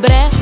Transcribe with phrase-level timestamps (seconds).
[0.00, 0.39] breath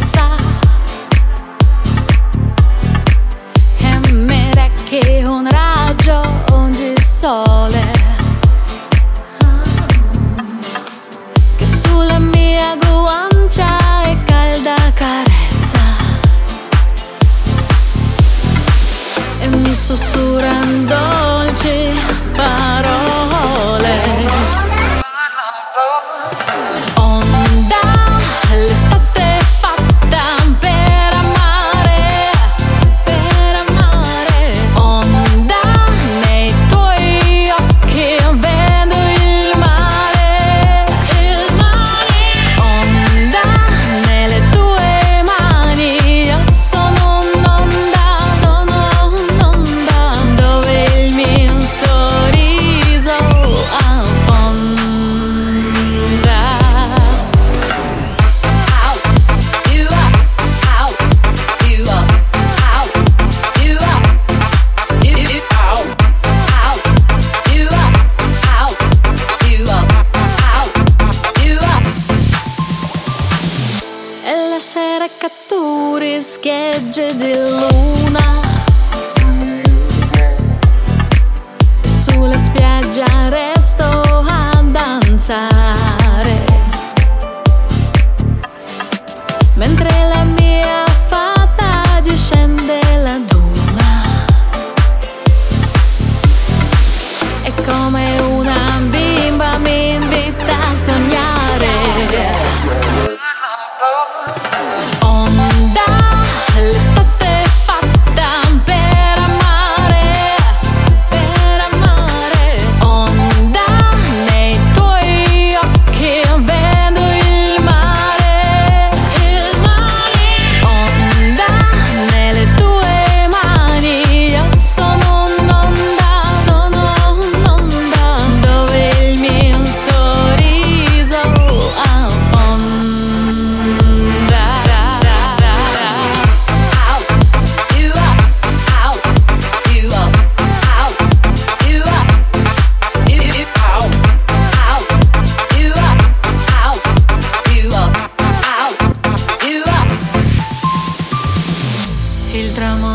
[76.50, 77.97] É de luz.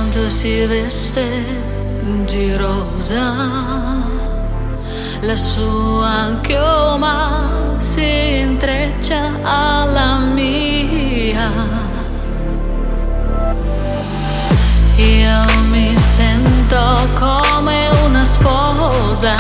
[0.04, 1.26] quando si veste
[2.26, 3.34] di rosa,
[5.22, 11.50] la sua chioma si intreccia alla mia.
[14.98, 19.36] Io mi sento come una sposa